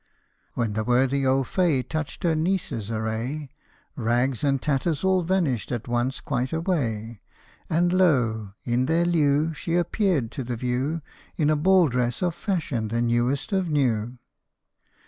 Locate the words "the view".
10.43-11.03